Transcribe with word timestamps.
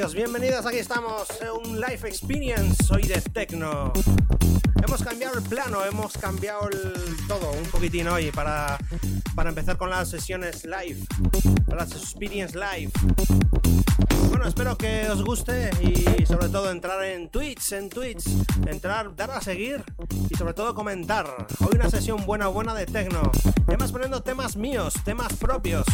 Bienvenidos, 0.00 0.30
bienvenidas, 0.30 0.66
aquí 0.66 0.78
estamos, 0.78 1.28
un 1.62 1.78
live 1.78 2.08
experience 2.08 2.74
hoy 2.90 3.02
de 3.02 3.20
Tecno. 3.20 3.92
Hemos 4.82 5.02
cambiado 5.02 5.36
el 5.36 5.44
plano, 5.44 5.84
hemos 5.84 6.16
cambiado 6.16 6.70
todo 7.28 7.52
un 7.52 7.64
poquitín 7.64 8.08
hoy 8.08 8.30
para, 8.30 8.78
para 9.34 9.50
empezar 9.50 9.76
con 9.76 9.90
las 9.90 10.08
sesiones 10.08 10.64
live, 10.64 11.04
las 11.68 11.92
experience 11.92 12.56
live. 12.56 12.90
Bueno, 14.30 14.46
espero 14.48 14.78
que 14.78 15.06
os 15.10 15.22
guste 15.22 15.68
y 15.82 16.24
sobre 16.24 16.48
todo 16.48 16.70
entrar 16.70 17.04
en 17.04 17.28
Twitch, 17.28 17.72
en 17.72 17.90
Twitch, 17.90 18.24
entrar, 18.68 19.14
dar 19.14 19.32
a 19.32 19.42
seguir 19.42 19.84
y 20.30 20.34
sobre 20.34 20.54
todo 20.54 20.74
comentar. 20.74 21.46
Hoy 21.58 21.74
una 21.74 21.90
sesión 21.90 22.24
buena, 22.24 22.48
buena 22.48 22.72
de 22.72 22.86
Tecno. 22.86 23.30
Además 23.66 23.92
poniendo 23.92 24.22
temas 24.22 24.56
míos, 24.56 24.94
temas 25.04 25.34
propios. 25.34 25.84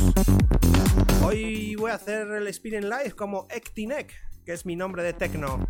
Hoy 1.29 1.75
voy 1.75 1.91
a 1.91 1.95
hacer 1.95 2.31
el 2.31 2.47
Experience 2.47 2.89
Live 2.89 3.17
como 3.17 3.49
Ectinec, 3.51 4.13
que 4.45 4.53
es 4.53 4.65
mi 4.65 4.77
nombre 4.77 5.03
de 5.03 5.13
Tecno. 5.13 5.67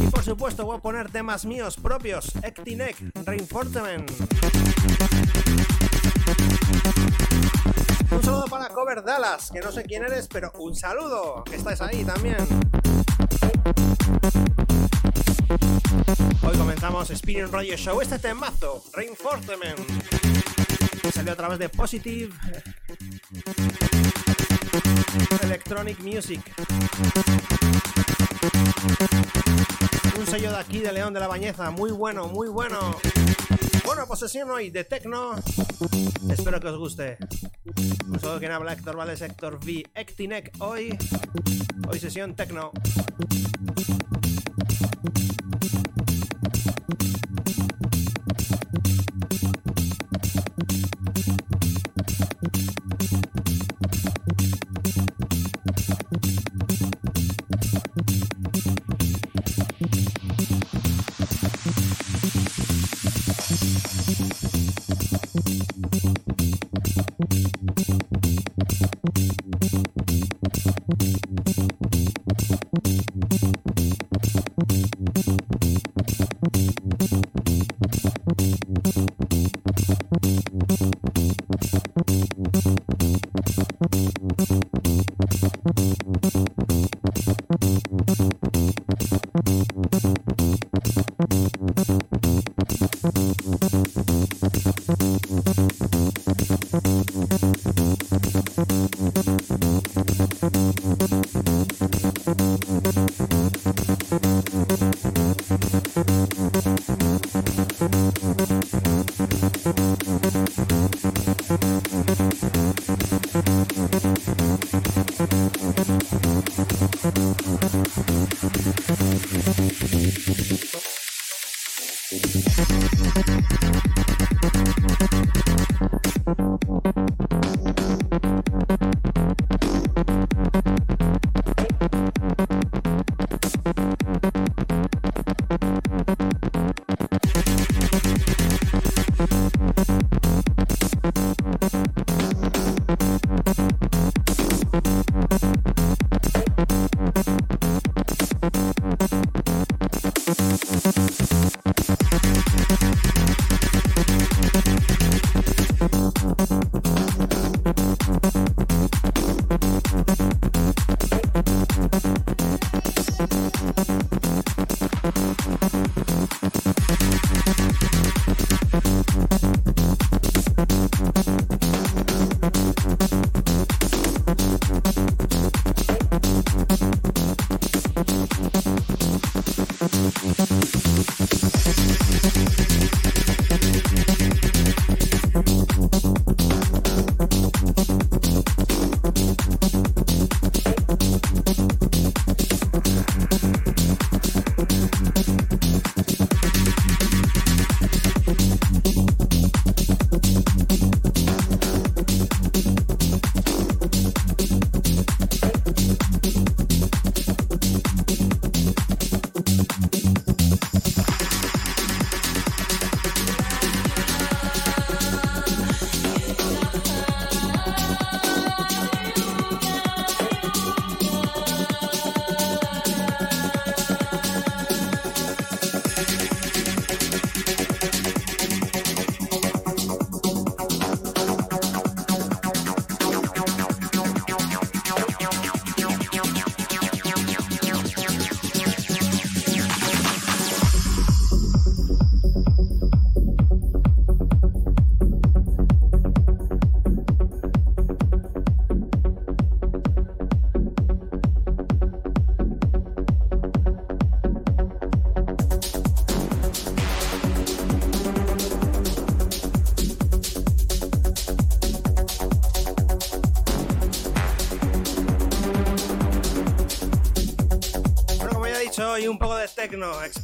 Y 0.00 0.06
por 0.06 0.22
supuesto 0.22 0.64
voy 0.64 0.76
a 0.76 0.80
poner 0.80 1.10
temas 1.10 1.44
míos 1.44 1.76
propios, 1.76 2.32
Ectinec, 2.40 2.96
Reinforcement. 3.26 4.08
Un 8.12 8.22
saludo 8.22 8.44
para 8.48 8.68
Cover 8.68 9.02
Dallas, 9.02 9.50
que 9.52 9.58
no 9.58 9.72
sé 9.72 9.82
quién 9.82 10.04
eres, 10.04 10.28
pero 10.28 10.52
un 10.60 10.76
saludo, 10.76 11.42
que 11.42 11.56
estáis 11.56 11.80
ahí 11.80 12.04
también. 12.04 12.36
Hoy 16.44 16.56
comenzamos 16.56 17.08
Spinning 17.08 17.50
Radio 17.50 17.76
Show, 17.76 18.00
este 18.00 18.20
temazo, 18.20 18.84
Reinforcement. 18.92 19.80
Salió 21.12 21.32
a 21.32 21.36
través 21.36 21.58
de 21.58 21.68
Positive 21.68 22.32
Electronic 25.42 26.00
Music. 26.00 26.40
Un 30.18 30.26
sello 30.26 30.50
de 30.50 30.56
aquí 30.58 30.80
de 30.80 30.92
León 30.92 31.12
de 31.12 31.20
la 31.20 31.28
Bañeza, 31.28 31.70
muy 31.70 31.90
bueno, 31.90 32.28
muy 32.28 32.48
bueno. 32.48 32.98
Bueno, 33.84 34.06
posesión 34.06 34.50
hoy 34.50 34.70
de 34.70 34.84
Tecno. 34.84 35.34
Espero 36.30 36.60
que 36.60 36.68
os 36.68 36.78
guste. 36.78 37.18
Un 38.08 38.20
saludo 38.20 38.38
quien 38.38 38.52
habla 38.52 38.72
Héctor 38.72 38.96
Valdés, 38.96 39.20
Héctor 39.22 39.56
V. 39.62 39.84
Ectinec 39.94 40.52
hoy. 40.60 40.96
Hoy 41.88 41.98
sesión 41.98 42.34
Tecno. 42.34 42.72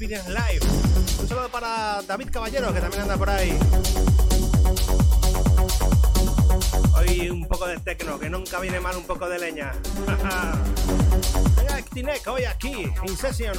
Experience 0.00 0.31
Live. 0.31 0.64
Un 1.21 1.28
saludo 1.28 1.49
para 1.49 2.00
David 2.07 2.28
Caballero, 2.31 2.73
que 2.73 2.81
también 2.81 3.02
anda 3.02 3.17
por 3.17 3.28
ahí. 3.28 3.59
Hoy 6.95 7.31
un 7.31 7.49
poco 7.49 7.67
de 7.67 7.78
Tecno, 7.81 8.17
que 8.17 8.31
nunca 8.31 8.61
viene 8.61 8.78
mal 8.78 8.97
un 8.97 9.02
poco 9.02 9.28
de 9.28 9.40
leña. 9.40 9.73
Venga, 11.57 11.75
Actinec, 11.75 12.25
hoy 12.28 12.45
aquí, 12.45 12.93
in 13.09 13.17
session. 13.17 13.59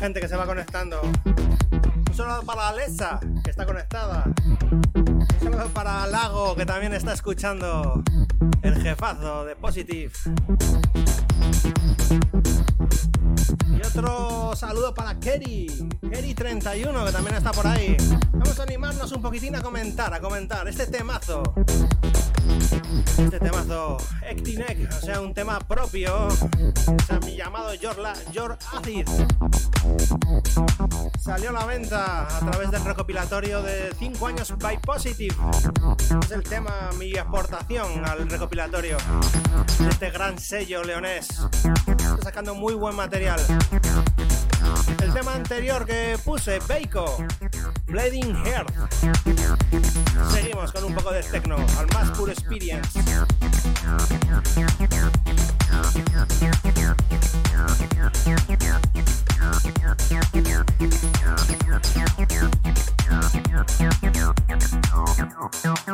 Gente 0.00 0.18
que 0.18 0.28
se 0.28 0.36
va 0.36 0.46
conectando. 0.46 0.98
Un 1.02 2.14
saludo 2.14 2.42
para 2.42 2.68
Alessa, 2.68 3.20
que 3.44 3.50
está 3.50 3.66
conectada. 3.66 4.24
Un 4.94 5.26
saludo 5.38 5.68
para 5.74 6.06
Lago, 6.06 6.56
que 6.56 6.64
también 6.64 6.94
está 6.94 7.12
escuchando. 7.12 8.02
El 8.62 8.80
jefazo 8.80 9.44
de 9.44 9.56
Positive. 9.56 10.10
Y 13.68 13.86
otro 13.86 14.56
saludo 14.56 14.94
para 14.94 15.20
Kerry, 15.20 15.66
Kerry31, 16.00 17.04
que 17.04 17.12
también 17.12 17.36
está 17.36 17.52
por 17.52 17.66
ahí. 17.66 17.94
Vamos 18.32 18.58
a 18.58 18.62
animarnos 18.62 19.12
un 19.12 19.20
poquitín 19.20 19.54
a 19.56 19.60
comentar, 19.60 20.14
a 20.14 20.20
comentar 20.20 20.66
este 20.66 20.86
temazo. 20.86 21.42
Este 23.18 23.38
temazo 23.38 23.98
Ectinec, 24.22 24.88
o 24.90 25.00
sea, 25.00 25.20
un 25.20 25.34
tema 25.34 25.58
propio. 25.58 26.26
O 26.26 27.06
sea, 27.06 27.20
mi 27.20 27.36
llamado 27.36 27.72
George 27.78 28.56
Acid 28.72 29.06
salió 31.30 31.50
a 31.50 31.52
la 31.52 31.64
venta 31.64 32.26
a 32.26 32.40
través 32.40 32.72
del 32.72 32.84
recopilatorio 32.84 33.62
de 33.62 33.94
5 33.96 34.26
años 34.26 34.52
by 34.58 34.80
Positive. 34.80 35.36
Es 36.24 36.32
el 36.32 36.42
tema, 36.42 36.90
mi 36.98 37.16
aportación 37.16 38.04
al 38.04 38.28
recopilatorio 38.28 38.96
de 39.78 39.88
este 39.88 40.10
gran 40.10 40.40
sello 40.40 40.82
leonés. 40.82 41.28
Estoy 41.86 42.22
sacando 42.24 42.56
muy 42.56 42.74
buen 42.74 42.96
material. 42.96 43.40
El 45.00 45.14
tema 45.14 45.36
anterior 45.36 45.86
que 45.86 46.18
puse, 46.24 46.58
Beiko, 46.66 47.24
Bleeding 47.86 48.34
Heart. 48.44 48.74
Seguimos 50.32 50.72
con 50.72 50.82
un 50.82 50.94
poco 50.96 51.12
de 51.12 51.22
techno, 51.22 51.54
al 51.78 51.86
más 51.94 52.10
puro 52.10 52.32
experience. 52.32 52.98
Thank 65.52 65.88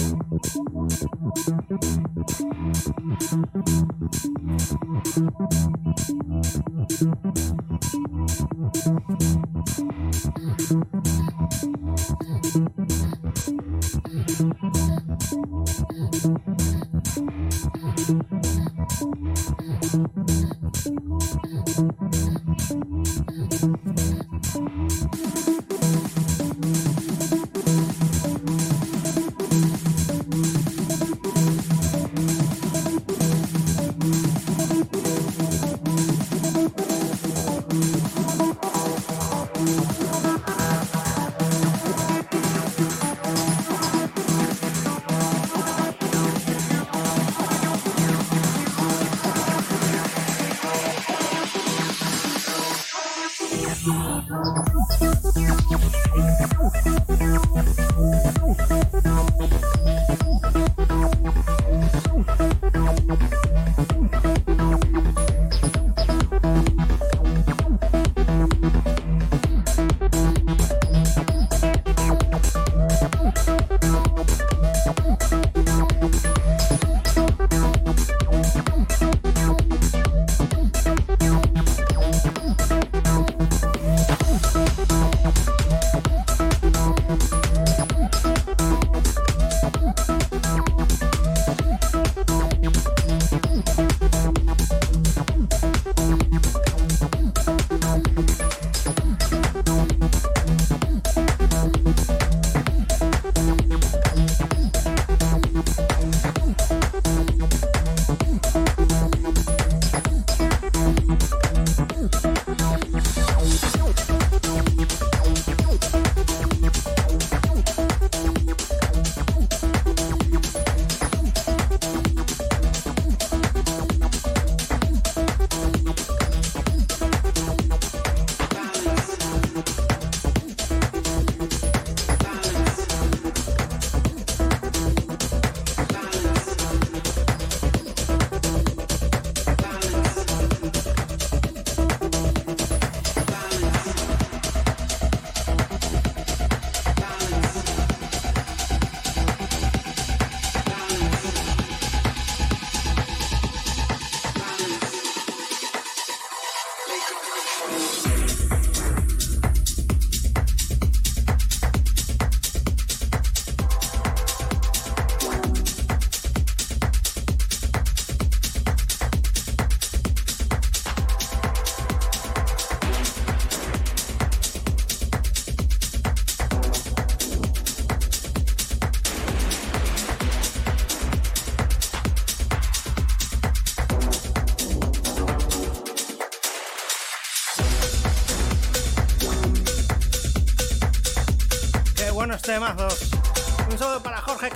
you. 0.00 0.19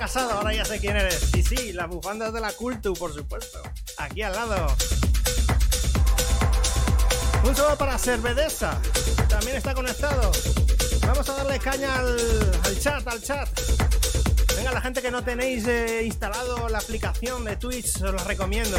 Ahora 0.05 0.53
ya 0.53 0.67
sé 0.67 0.79
quién 0.81 0.97
eres. 0.97 1.31
Sí, 1.33 1.43
sí, 1.43 1.73
las 1.73 1.89
bufandas 1.89 2.31
de 2.35 2.39
la 2.39 2.53
Cultu, 2.53 2.93
por 2.93 3.15
supuesto. 3.15 3.63
Aquí 3.97 4.21
al 4.21 4.35
lado. 4.35 4.67
Un 7.43 7.57
saludo 7.57 7.79
para 7.79 7.97
Cervedesa, 7.97 8.79
también 9.31 9.57
está 9.57 9.73
conectado. 9.75 10.31
Vamos 11.07 11.27
a 11.31 11.37
darle 11.37 11.59
caña 11.59 12.01
al, 12.01 12.79
chat, 12.79 13.07
al 13.09 13.23
chat. 13.23 13.49
Venga, 14.55 14.73
la 14.73 14.83
gente 14.83 15.01
que 15.01 15.11
no 15.11 15.25
tenéis 15.25 15.67
eh, 15.67 16.03
instalado 16.05 16.69
la 16.69 16.79
aplicación 16.79 17.43
de 17.47 17.57
Twitch, 17.57 18.03
os 18.03 18.15
la 18.15 18.25
recomiendo. 18.25 18.77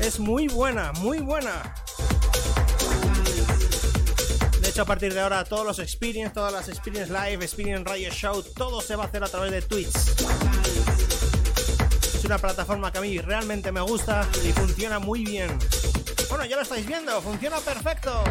Es 0.00 0.18
muy 0.18 0.48
buena, 0.48 0.92
muy 0.94 1.18
buena. 1.18 1.74
De 4.60 4.68
hecho, 4.68 4.82
a 4.82 4.86
partir 4.86 5.12
de 5.12 5.20
ahora, 5.20 5.42
todos 5.42 5.66
los 5.66 5.80
experience, 5.80 6.32
todas 6.32 6.52
las 6.52 6.68
experience 6.68 7.12
live, 7.12 7.44
experience 7.44 7.82
radio 7.84 8.08
show, 8.10 8.40
todo 8.42 8.80
se 8.80 8.94
va 8.94 9.02
a 9.02 9.06
hacer 9.08 9.24
a 9.24 9.28
través 9.28 9.50
de 9.50 9.62
Twitch. 9.62 9.90
Una 12.30 12.38
plataforma 12.38 12.92
que 12.92 12.98
a 12.98 13.00
mí 13.00 13.18
realmente 13.18 13.72
me 13.72 13.80
gusta 13.80 14.24
y 14.44 14.52
funciona 14.52 15.00
muy 15.00 15.24
bien. 15.24 15.50
Bueno, 16.28 16.44
ya 16.44 16.54
lo 16.54 16.62
estáis 16.62 16.86
viendo, 16.86 17.20
funciona 17.20 17.58
perfecto 17.58 18.22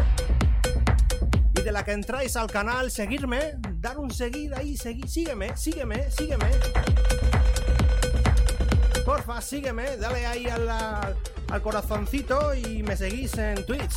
y 1.54 1.62
de 1.62 1.70
la 1.74 1.84
que 1.84 1.92
entráis 1.92 2.38
al 2.38 2.50
canal, 2.50 2.92
seguirme, 2.92 3.56
dar 3.74 3.98
un 3.98 4.10
seguir 4.10 4.56
ahí, 4.56 4.78
sígueme, 4.78 5.58
sígueme, 5.58 6.10
sígueme. 6.12 6.50
Porfa, 9.04 9.42
sígueme, 9.42 9.98
dale 9.98 10.26
ahí 10.26 10.48
al, 10.48 10.70
al 10.70 11.62
corazoncito 11.62 12.56
y 12.56 12.82
me 12.82 12.96
seguís 12.96 13.38
en 13.38 13.66
Twitch. 13.66 13.96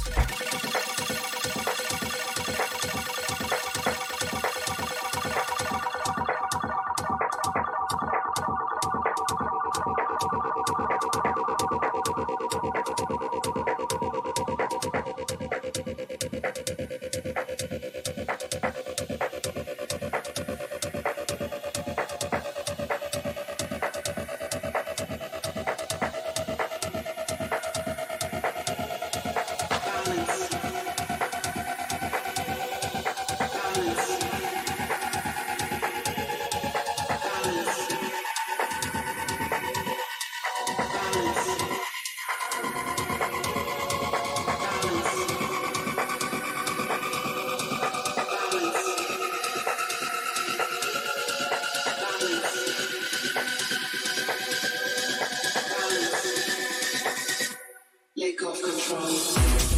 of 58.45 58.61
control. 58.61 59.72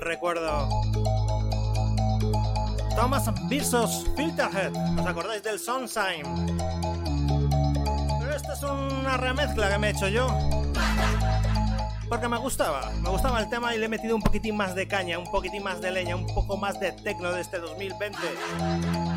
Recuerdo. 0.00 0.68
Thomas 2.96 3.30
versus 3.48 4.06
Filterhead. 4.16 4.72
¿Os 4.98 5.06
acordáis 5.06 5.42
del 5.42 5.58
Sunshine? 5.58 6.24
Pero 8.18 8.34
esta 8.34 8.52
es 8.52 8.62
una 8.62 9.16
remezcla 9.16 9.70
que 9.70 9.78
me 9.78 9.88
he 9.88 9.90
hecho 9.90 10.08
yo. 10.08 10.26
Porque 12.08 12.28
me 12.28 12.38
gustaba, 12.38 12.90
me 13.02 13.08
gustaba 13.08 13.38
el 13.40 13.48
tema 13.48 13.74
y 13.74 13.78
le 13.78 13.86
he 13.86 13.88
metido 13.88 14.16
un 14.16 14.22
poquitín 14.22 14.56
más 14.56 14.74
de 14.74 14.88
caña, 14.88 15.18
un 15.18 15.30
poquitín 15.30 15.62
más 15.62 15.80
de 15.80 15.92
leña, 15.92 16.16
un 16.16 16.26
poco 16.26 16.56
más 16.56 16.80
de 16.80 16.90
tecno 16.92 17.30
de 17.30 17.40
este 17.40 17.60
2020. 17.60 18.18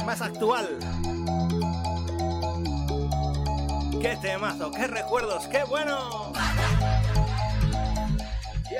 Más 0.05 0.21
actual. 0.21 0.77
¡Qué 3.99 4.15
temazo! 4.21 4.71
¡Qué 4.71 4.85
recuerdos! 4.85 5.47
¡Qué 5.47 5.63
bueno! 5.63 6.22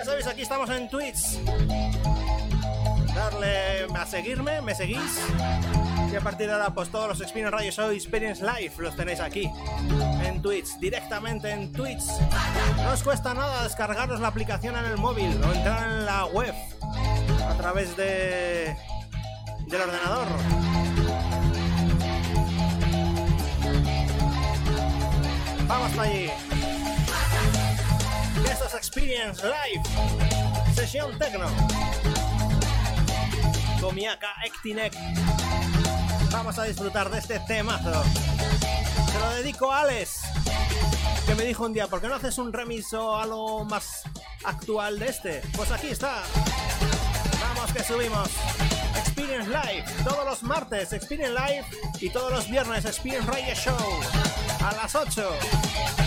Sabéis, 0.03 0.27
aquí 0.27 0.41
estamos 0.41 0.69
en 0.69 0.89
Twitch. 0.89 1.39
Darle 3.15 3.87
a 3.95 4.05
seguirme, 4.05 4.61
me 4.61 4.75
seguís. 4.75 5.19
Y 6.11 6.15
a 6.15 6.19
partir 6.19 6.47
de 6.47 6.53
ahora, 6.53 6.73
pues 6.73 6.89
todos 6.89 7.07
los 7.07 7.21
Experience 7.21 7.55
Radio 7.55 7.71
Show 7.71 7.91
Experience 7.91 8.43
Live 8.43 8.73
los 8.79 8.95
tenéis 8.97 9.21
aquí 9.21 9.49
en 10.23 10.41
Twitch, 10.41 10.77
directamente 10.79 11.51
en 11.51 11.71
Twitch. 11.71 12.03
No 12.83 12.91
os 12.91 13.01
cuesta 13.01 13.33
nada 13.33 13.63
descargaros 13.63 14.19
la 14.19 14.27
aplicación 14.27 14.75
en 14.75 14.85
el 14.85 14.97
móvil 14.97 15.41
o 15.41 15.53
entrar 15.53 15.89
en 15.89 16.05
la 16.05 16.25
web 16.25 16.53
a 17.47 17.53
través 17.57 17.95
de 17.95 18.75
del 19.67 19.81
ordenador. 19.81 20.27
Vamos 25.65 25.97
allí. 25.97 26.29
Experience 28.95 29.41
Live. 29.41 30.75
Sesión 30.75 31.17
Tecno. 31.17 31.47
Comiaca 33.81 34.35
Ectinec. 34.45 34.93
Vamos 36.31 36.59
a 36.59 36.65
disfrutar 36.65 37.09
de 37.09 37.17
este 37.17 37.39
temazo. 37.39 38.03
Se 39.11 39.19
lo 39.19 39.29
dedico 39.31 39.71
a 39.71 39.81
Alex, 39.81 40.21
que 41.25 41.33
me 41.33 41.43
dijo 41.43 41.65
un 41.65 41.73
día, 41.73 41.87
¿por 41.87 42.01
qué 42.01 42.07
no 42.07 42.13
haces 42.13 42.37
un 42.37 42.53
remix 42.53 42.93
o 42.93 43.17
algo 43.17 43.65
más 43.65 44.03
actual 44.43 44.99
de 44.99 45.07
este? 45.07 45.41
Pues 45.55 45.71
aquí 45.71 45.87
está. 45.87 46.21
Vamos 47.41 47.73
que 47.73 47.81
subimos. 47.81 48.29
Experience 48.95 49.49
Live, 49.49 49.85
todos 50.03 50.23
los 50.23 50.43
martes 50.43 50.93
Experience 50.93 51.33
Live 51.33 51.65
y 51.99 52.11
todos 52.11 52.31
los 52.31 52.47
viernes 52.47 52.85
Experience 52.85 53.25
Radio 53.25 53.55
Show 53.55 54.01
a 54.63 54.71
las 54.75 54.93
8. 54.93 56.02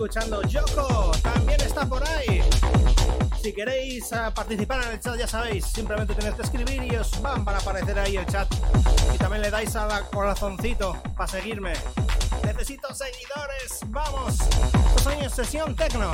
Escuchando 0.00 0.40
Yoko, 0.44 1.12
también 1.22 1.60
está 1.60 1.84
por 1.84 2.02
ahí. 2.08 2.40
Si 3.42 3.52
queréis 3.52 4.10
uh, 4.12 4.32
participar 4.32 4.82
en 4.84 4.92
el 4.92 5.00
chat, 5.00 5.18
ya 5.18 5.26
sabéis, 5.26 5.66
simplemente 5.66 6.14
tenéis 6.14 6.36
que 6.36 6.42
escribir 6.42 6.90
y 6.90 6.96
os 6.96 7.20
van 7.20 7.44
para 7.44 7.58
aparecer 7.58 7.98
ahí 7.98 8.16
el 8.16 8.24
chat. 8.24 8.50
Y 9.14 9.18
también 9.18 9.42
le 9.42 9.50
dais 9.50 9.76
al 9.76 10.08
corazoncito 10.08 10.96
para 11.14 11.26
seguirme. 11.26 11.74
Necesito 12.46 12.94
seguidores, 12.94 13.80
vamos. 13.88 14.36
Estos 14.86 15.06
años 15.06 15.34
sesión 15.34 15.76
tecno. 15.76 16.10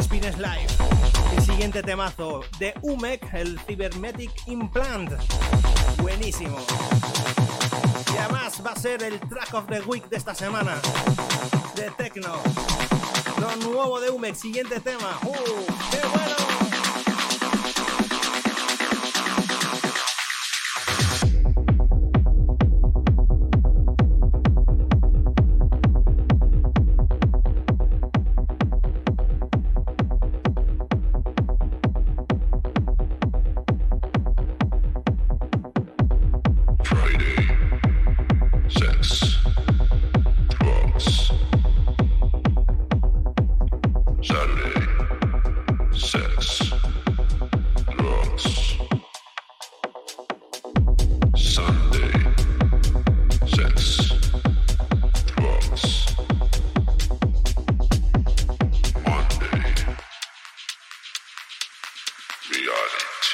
Spines 0.00 0.38
Live. 0.38 0.68
El 1.36 1.42
siguiente 1.42 1.82
temazo 1.82 2.42
de 2.60 2.74
UMEC, 2.82 3.34
el 3.34 3.58
Cybermetic 3.58 4.30
Implant. 4.46 5.10
Buenísimo. 6.00 6.58
Y 8.14 8.16
además 8.18 8.62
va 8.64 8.70
a 8.70 8.76
ser 8.76 9.02
el 9.02 9.18
track 9.18 9.52
of 9.52 9.66
the 9.66 9.80
week 9.80 10.08
de 10.08 10.16
esta 10.16 10.32
semana 10.32 10.80
de 11.74 11.90
Tecno. 11.90 12.40
Lo 13.44 13.56
nuevo 13.56 14.00
de 14.00 14.08
UMEX, 14.08 14.38
siguiente 14.38 14.80
tema. 14.80 15.18
¡Uh! 15.26 16.33
beyond 62.50 62.68
it. 62.68 63.33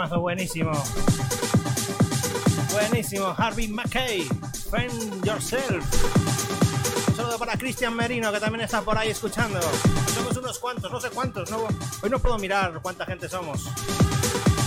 Temazo 0.00 0.20
buenísimo. 0.20 0.72
Buenísimo, 2.72 3.34
Harvey 3.36 3.68
McKay, 3.68 4.26
Friend 4.70 5.22
Yourself. 5.26 5.84
Un 7.08 7.16
saludo 7.16 7.38
para 7.38 7.58
Cristian 7.58 7.94
Merino, 7.94 8.32
que 8.32 8.40
también 8.40 8.64
está 8.64 8.80
por 8.80 8.96
ahí 8.96 9.10
escuchando. 9.10 9.60
Somos 10.14 10.34
unos 10.38 10.58
cuantos, 10.58 10.90
no 10.90 10.98
sé 11.02 11.10
cuántos. 11.10 11.50
No, 11.50 11.66
hoy 12.02 12.08
no 12.08 12.18
puedo 12.18 12.38
mirar 12.38 12.80
cuánta 12.80 13.04
gente 13.04 13.28
somos. 13.28 13.68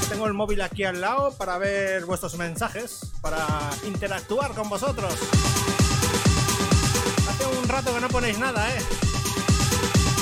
Tengo 0.08 0.28
el 0.28 0.34
móvil 0.34 0.62
aquí 0.62 0.84
al 0.84 1.02
lado 1.02 1.32
para 1.32 1.58
ver 1.58 2.06
vuestros 2.06 2.36
mensajes, 2.36 3.00
para 3.20 3.48
interactuar 3.88 4.54
con 4.54 4.70
vosotros. 4.70 5.16
Hace 7.28 7.58
un 7.60 7.68
rato 7.68 7.92
que 7.92 8.02
no 8.02 8.10
ponéis 8.10 8.38
nada, 8.38 8.70
¿eh? 8.70 8.80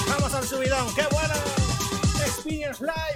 Vamos 0.07 0.34
al 0.34 0.47
subidón, 0.47 0.95
¡qué 0.95 1.05
bueno! 1.12 1.34
Experience 2.26 2.82
Live. 2.82 3.11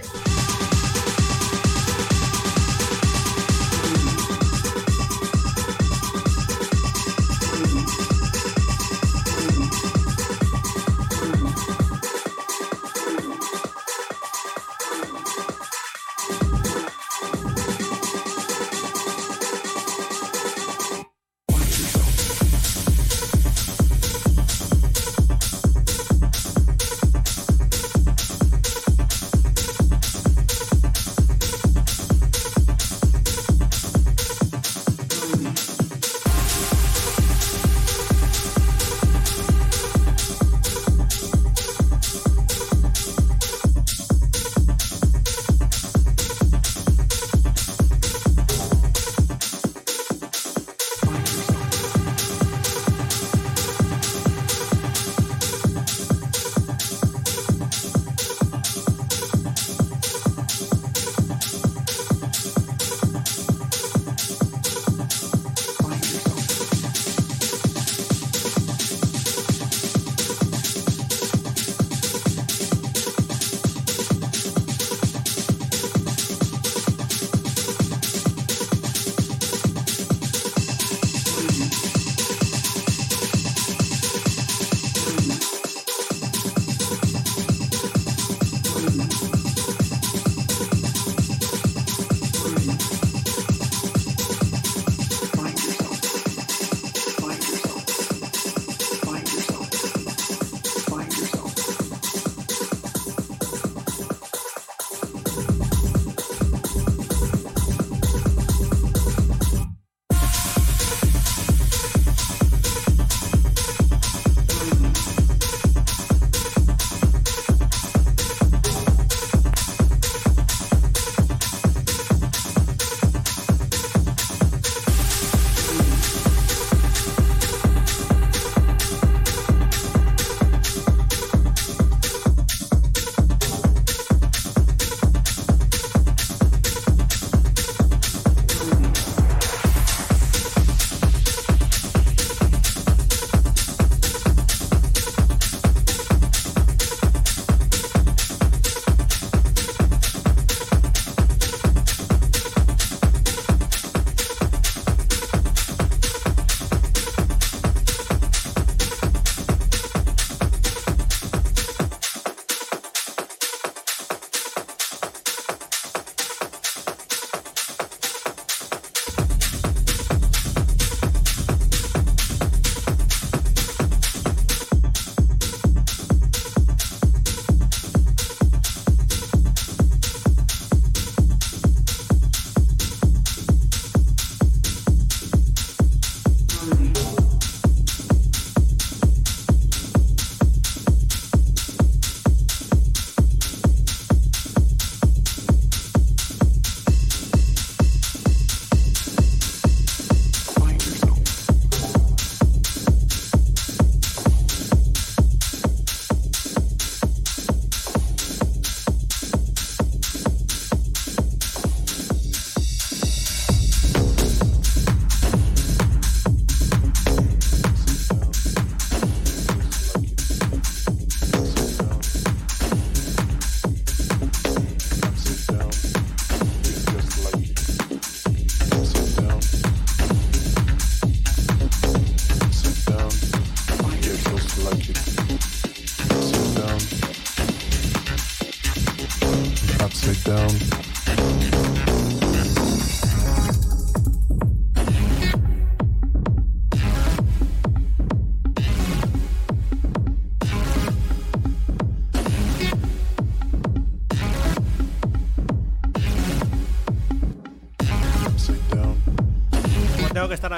you. 15.08 15.55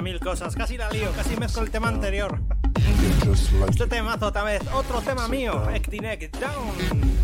Mil 0.01 0.19
cosas. 0.19 0.55
Casi 0.55 0.77
la 0.77 0.89
lío, 0.89 1.11
casi 1.11 1.35
mezclo 1.35 1.63
el 1.63 1.71
tema 1.71 1.89
anterior. 1.89 2.39
Este 3.69 3.87
temazo 3.87 4.27
otra 4.27 4.43
vez, 4.43 4.61
otro 4.73 5.01
tema 5.01 5.27
mío, 5.27 5.69
Ectinec 5.73 6.31
Down. 6.39 7.17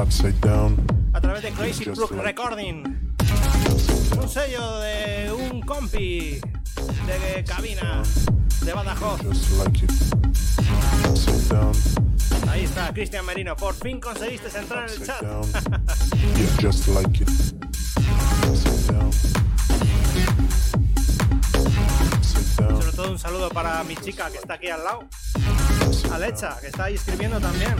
Upside 0.00 0.38
down. 0.40 0.76
a 1.12 1.20
través 1.20 1.42
de 1.42 1.50
Crazy 1.50 1.84
Brook 1.86 2.12
Recording. 2.12 2.84
Un 4.20 4.28
sello 4.28 4.78
de 4.78 5.32
un 5.32 5.60
compi 5.62 6.40
de 7.06 7.44
cabina 7.44 8.02
de 8.64 8.72
Badajoz. 8.72 9.20
Ahí 12.48 12.64
está, 12.64 12.92
Cristian 12.92 13.26
Merino. 13.26 13.56
Por 13.56 13.74
fin 13.74 14.00
conseguiste 14.00 14.56
entrar 14.56 14.88
en 14.88 15.00
el 15.00 15.06
chat. 15.06 15.22
Para 23.62 23.82
mi 23.82 23.96
chica 23.96 24.30
que 24.30 24.38
está 24.38 24.54
aquí 24.54 24.68
al 24.68 24.84
lado. 24.84 25.08
Alecha, 26.12 26.56
que 26.60 26.68
está 26.68 26.84
ahí 26.84 26.94
escribiendo 26.94 27.40
también. 27.40 27.74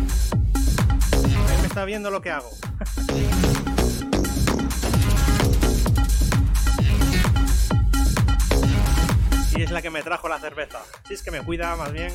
Ahí 1.13 1.59
me 1.61 1.69
está 1.69 1.85
viendo 1.85 2.11
lo 2.11 2.21
que 2.21 2.33
hago. 2.33 2.51
y 9.57 9.63
es 9.63 9.71
la 9.71 9.81
que 9.81 9.91
me 9.91 10.03
trajo 10.03 10.29
la 10.29 10.41
cerveza. 10.41 10.81
Si 11.07 11.15
es 11.15 11.23
que 11.23 11.31
me 11.31 11.43
cuida 11.43 11.77
más 11.77 11.93
bien. 11.93 12.13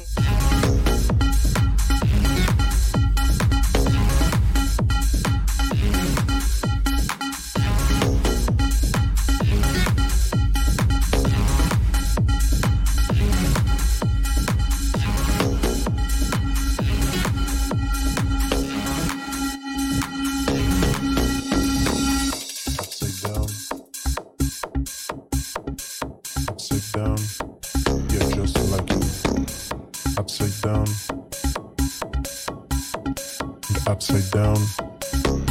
upside 33.94 34.32
down. 34.32 34.58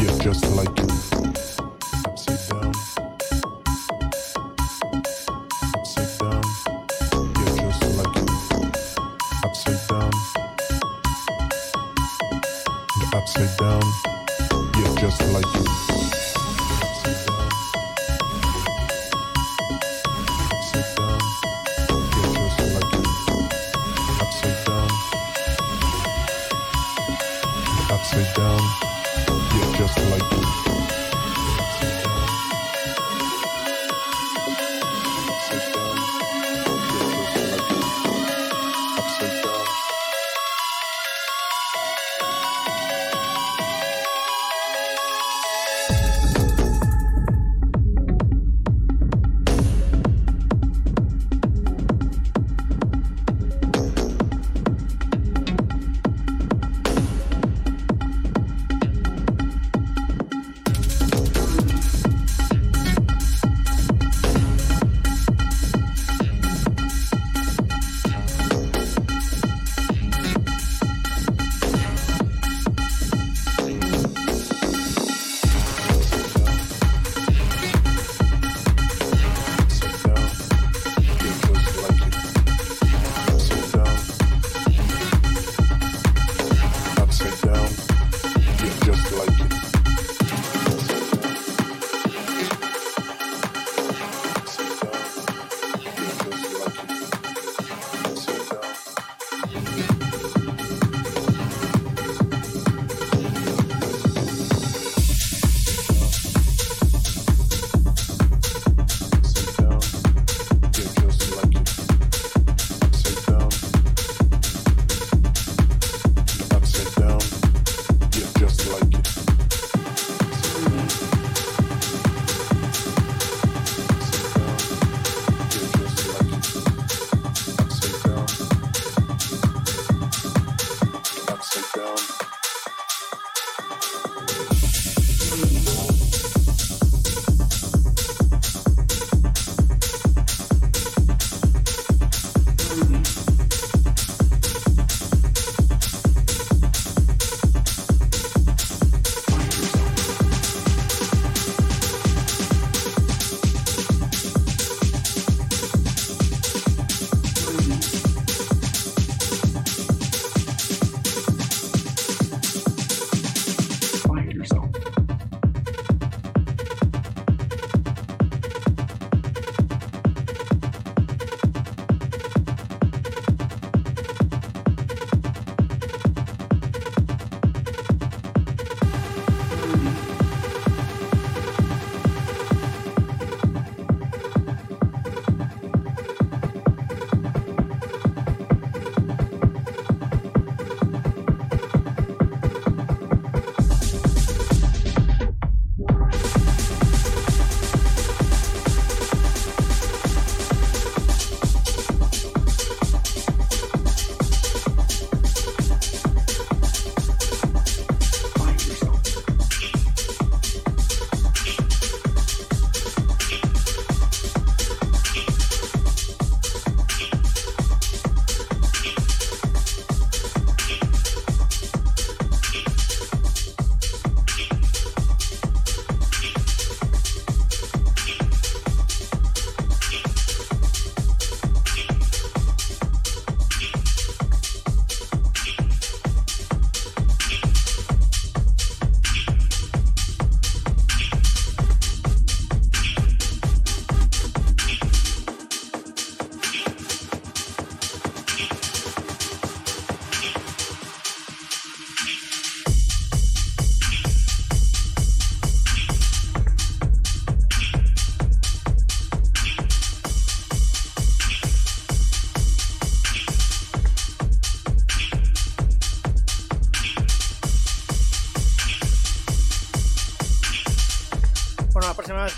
You're 0.00 0.18
just 0.18 0.44
like 0.56 0.91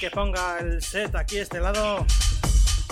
que 0.05 0.11
ponga 0.11 0.59
el 0.59 0.83
set 0.83 1.15
aquí 1.15 1.39
este 1.39 1.61
lado, 1.61 2.05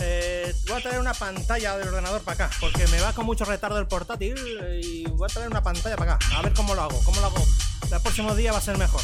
eh, 0.01 0.51
voy 0.67 0.79
a 0.79 0.83
traer 0.83 0.99
una 0.99 1.13
pantalla 1.13 1.77
del 1.77 1.89
ordenador 1.89 2.23
para 2.23 2.47
acá, 2.47 2.57
porque 2.59 2.87
me 2.87 2.99
va 3.03 3.13
con 3.13 3.27
mucho 3.27 3.45
retardo 3.45 3.79
el 3.79 3.87
portátil 3.87 4.35
y 4.83 5.05
voy 5.11 5.29
a 5.31 5.35
traer 5.35 5.51
una 5.51 5.63
pantalla 5.63 5.95
para 5.95 6.15
acá. 6.15 6.27
A 6.35 6.41
ver 6.41 6.55
cómo 6.55 6.75
lo 6.75 6.81
hago, 6.81 6.99
cómo 7.05 7.21
lo 7.21 7.27
hago. 7.27 7.47
El 7.93 8.01
próximo 8.01 8.35
día 8.35 8.53
va 8.53 8.59
a 8.59 8.63
ser 8.63 8.79
mejor. 8.79 9.03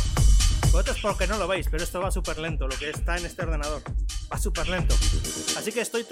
Vosotros 0.72 0.96
porque 1.02 1.26
no 1.26 1.36
lo 1.36 1.46
veis, 1.46 1.66
pero 1.70 1.84
esto 1.84 2.00
va 2.00 2.10
súper 2.10 2.38
lento, 2.38 2.66
lo 2.66 2.78
que 2.78 2.88
está 2.88 3.18
en 3.18 3.26
este 3.26 3.42
ordenador. 3.42 3.82
Va 4.32 4.38
súper 4.38 4.66
lento. 4.68 4.94
Así 5.58 5.70
que 5.70 5.82
estoy 5.82 6.06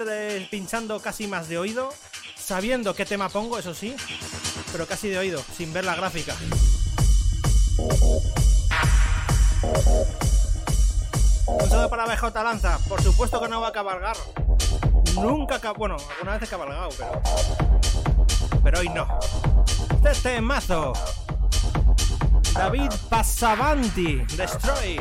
pinchando 0.51 0.99
casi 0.99 1.25
más 1.25 1.49
de 1.49 1.57
oído, 1.57 1.89
sabiendo 2.37 2.93
qué 2.93 3.05
tema 3.05 3.29
pongo, 3.29 3.57
eso 3.57 3.73
sí, 3.73 3.95
pero 4.71 4.85
casi 4.85 5.09
de 5.09 5.17
oído, 5.17 5.43
sin 5.57 5.73
ver 5.73 5.83
la 5.83 5.95
gráfica. 5.95 6.35
Un 11.47 11.69
saludo 11.69 11.89
para 11.89 12.05
BJ 12.05 12.43
Lanza. 12.43 12.77
Por 12.87 13.01
supuesto 13.01 13.39
que 13.41 13.47
no 13.47 13.61
va 13.61 13.69
a 13.69 13.71
cabalgar. 13.71 14.17
Nunca, 15.15 15.59
bueno, 15.73 15.95
alguna 16.11 16.33
vez 16.37 16.43
he 16.43 16.47
cabalgado, 16.47 16.89
pero. 16.97 17.21
Pero 18.63 18.79
hoy 18.79 18.89
no. 18.89 19.07
Este 20.03 20.41
mazo, 20.41 20.93
David 22.53 22.91
Pasavanti. 23.09 24.17
Destroy. 24.35 24.97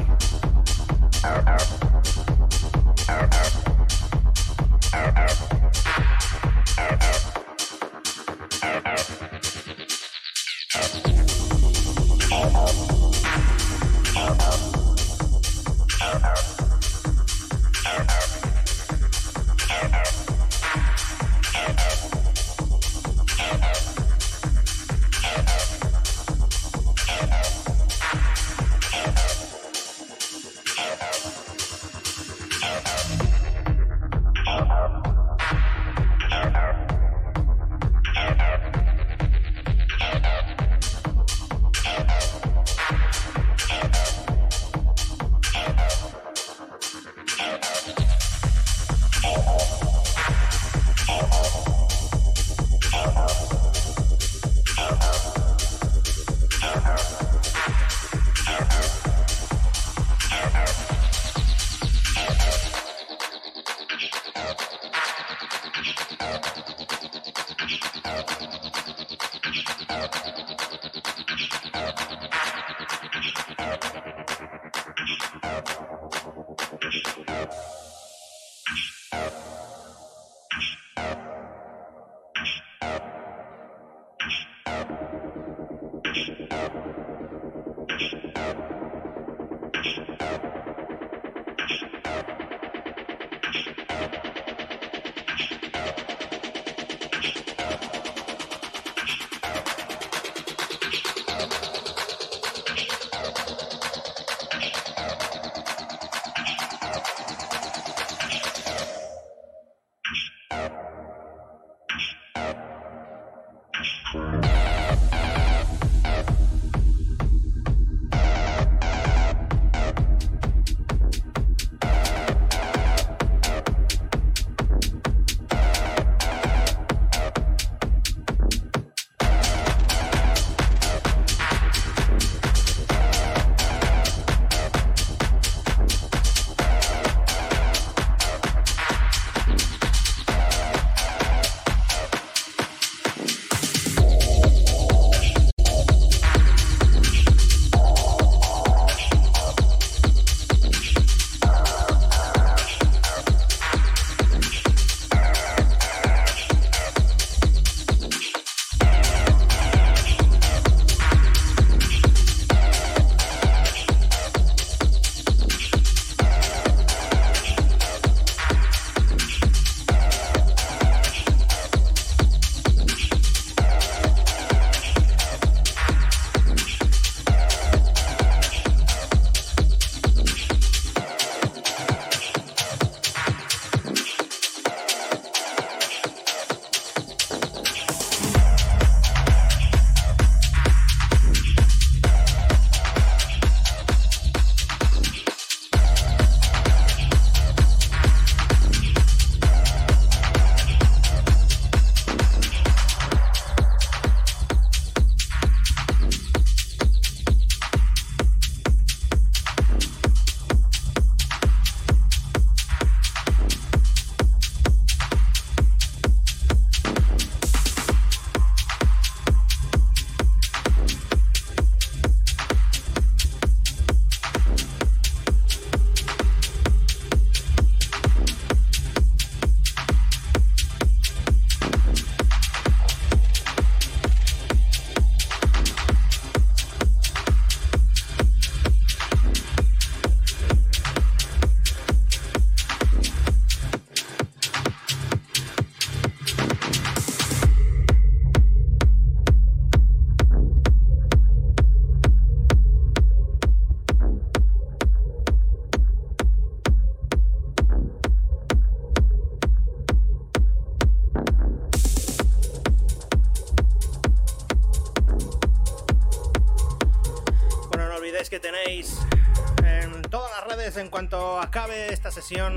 Sesión. 272.27 272.57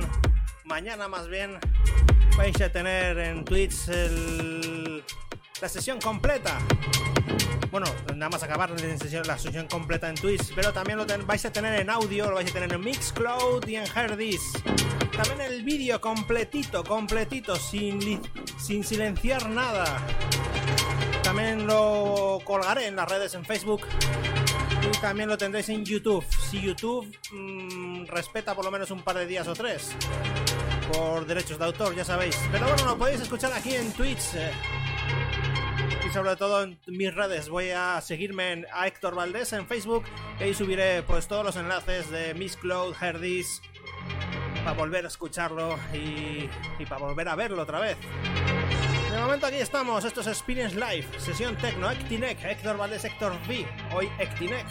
Mañana 0.63 1.07
más 1.07 1.28
bien 1.28 1.59
vais 2.38 2.59
a 2.59 2.72
tener 2.72 3.20
en 3.20 3.45
Twitch 3.45 3.88
la 5.61 5.70
sesión 5.70 5.99
completa. 6.01 6.57
Bueno, 7.70 7.86
nada 8.15 8.30
más 8.30 8.41
acabar 8.41 8.72
la 8.72 8.97
sesión, 8.97 9.28
la 9.28 9.38
sesión 9.38 9.67
completa 9.67 10.09
en 10.09 10.15
Twitch, 10.15 10.55
pero 10.55 10.74
también 10.74 10.97
lo 10.97 11.05
vais 11.28 11.45
a 11.45 11.51
tener 11.51 11.80
en 11.80 11.91
audio, 11.91 12.30
lo 12.30 12.36
vais 12.36 12.49
a 12.49 12.53
tener 12.53 12.74
en 12.74 12.82
Mixcloud 12.82 13.67
y 13.67 13.76
en 13.76 13.86
Herdis. 13.86 14.41
También 15.11 15.41
el 15.41 15.61
vídeo 15.61 16.01
completito, 16.01 16.84
completito, 16.84 17.55
sin, 17.55 18.20
sin 18.57 18.84
silenciar 18.84 19.49
nada. 19.49 20.01
También 21.22 21.67
lo 21.67 22.39
colgaré 22.43 22.88
en 22.88 22.95
las 22.95 23.07
redes 23.07 23.36
en 23.36 23.45
Facebook 23.45 23.86
y 24.82 24.97
también 24.99 25.30
lo 25.30 25.38
tendréis 25.38 25.70
en 25.70 25.86
YouTube. 25.86 26.26
Si 26.50 26.60
YouTube 26.60 27.16
mm, 27.32 28.06
respeta 28.08 28.56
por 28.56 28.66
lo 28.66 28.72
menos 28.72 28.89
un 28.89 29.04
par 29.04 29.16
de 29.16 29.28
días 29.28 29.47
o 29.47 29.54
tres 29.54 29.95
por 30.91 31.28
derechos 31.28 31.60
de 31.60 31.66
autor, 31.66 31.95
ya 31.95 32.04
sabéis. 32.04 32.36
Pero 32.52 32.66
bueno, 32.68 32.86
lo 32.86 32.97
podéis 32.97 33.22
escuchar 33.22 33.54
aquí 33.54 33.76
en 33.76 33.91
Twitch. 33.93 34.34
Eh. 34.34 34.52
Y 36.08 36.12
sobre 36.12 36.36
todo 36.36 36.64
en 36.64 36.80
mis 36.88 37.14
redes. 37.14 37.50
Voy 37.50 37.70
a 37.70 38.02
seguirme 38.02 38.54
en, 38.54 38.66
a 38.74 38.88
Héctor 38.88 39.14
Valdés 39.14 39.54
en 39.54 39.68
Facebook. 39.68 40.06
Y 40.39 40.43
ahí 40.43 40.56
subiré 40.56 41.04
pues 41.04 41.28
todos 41.28 41.45
los 41.45 41.56
enlaces 41.56 42.10
de 42.10 42.34
Miss 42.34 42.58
Cloud, 42.58 42.95
Herdis. 43.00 43.62
Para 44.64 44.74
volver 44.76 45.06
a 45.06 45.10
escucharlo 45.10 45.78
y, 45.93 46.50
y 46.80 46.86
para 46.88 47.06
volver 47.06 47.28
a 47.28 47.36
verlo 47.36 47.62
otra 47.62 47.80
vez. 47.80 47.95
De 49.12 49.20
momento 49.20 49.45
aquí 49.45 49.58
estamos, 49.58 50.04
esto 50.04 50.22
es 50.22 50.28
Experience 50.28 50.76
Live, 50.76 51.06
sesión 51.20 51.56
Tecno, 51.58 51.91
Ectinec, 51.91 52.43
Héctor 52.43 52.78
Valdés, 52.78 53.06
Héctor 53.06 53.34
V, 53.47 53.68
hoy 53.93 54.10
Ectinec. 54.18 54.66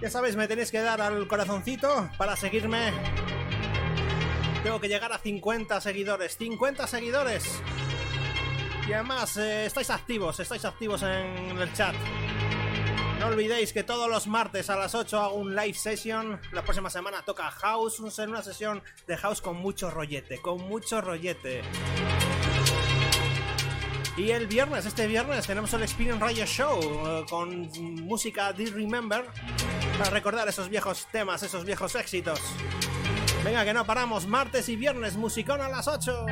Ya 0.00 0.10
sabéis, 0.10 0.36
me 0.36 0.46
tenéis 0.46 0.70
que 0.70 0.80
dar 0.80 1.00
al 1.00 1.26
corazoncito 1.26 2.08
para 2.16 2.36
seguirme. 2.36 2.92
Tengo 4.62 4.80
que 4.80 4.88
llegar 4.88 5.12
a 5.12 5.18
50 5.18 5.80
seguidores, 5.80 6.36
50 6.36 6.86
seguidores. 6.86 7.60
Y 8.88 8.92
además, 8.92 9.36
eh, 9.36 9.66
estáis 9.66 9.90
activos, 9.90 10.38
estáis 10.38 10.64
activos 10.64 11.02
en 11.02 11.58
el 11.58 11.72
chat. 11.72 11.96
No 13.18 13.26
olvidéis 13.26 13.72
que 13.72 13.82
todos 13.82 14.08
los 14.08 14.28
martes 14.28 14.70
a 14.70 14.76
las 14.76 14.94
8 14.94 15.20
hago 15.20 15.34
un 15.34 15.56
live 15.56 15.74
session. 15.74 16.40
La 16.52 16.62
próxima 16.62 16.90
semana 16.90 17.22
toca 17.24 17.50
House, 17.50 17.98
una 17.98 18.42
sesión 18.42 18.80
de 19.08 19.16
House 19.16 19.42
con 19.42 19.56
mucho 19.56 19.90
rollete, 19.90 20.40
con 20.40 20.60
mucho 20.68 21.00
rollete. 21.00 21.62
Y 24.18 24.32
el 24.32 24.48
viernes, 24.48 24.84
este 24.84 25.06
viernes, 25.06 25.46
tenemos 25.46 25.72
el 25.74 25.82
Experience 25.82 26.20
Radio 26.20 26.44
Show 26.44 26.80
eh, 26.80 27.24
con 27.30 27.70
música 28.04 28.52
de 28.52 28.66
Remember 28.66 29.24
para 29.96 30.10
recordar 30.10 30.48
esos 30.48 30.68
viejos 30.68 31.06
temas, 31.12 31.44
esos 31.44 31.64
viejos 31.64 31.94
éxitos. 31.94 32.40
Venga, 33.44 33.64
que 33.64 33.72
no 33.72 33.86
paramos, 33.86 34.26
martes 34.26 34.68
y 34.68 34.74
viernes, 34.74 35.16
musicón 35.16 35.60
a 35.60 35.68
las 35.68 35.86
8. 35.86 36.26